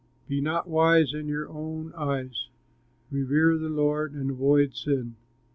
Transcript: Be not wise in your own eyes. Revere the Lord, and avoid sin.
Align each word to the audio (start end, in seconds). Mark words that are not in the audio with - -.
Be 0.27 0.41
not 0.41 0.67
wise 0.67 1.13
in 1.13 1.27
your 1.27 1.47
own 1.47 1.93
eyes. 1.93 2.47
Revere 3.11 3.55
the 3.59 3.69
Lord, 3.69 4.13
and 4.13 4.31
avoid 4.31 4.73
sin. 4.75 5.15